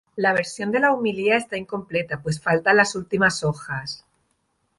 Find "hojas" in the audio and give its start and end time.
3.43-4.03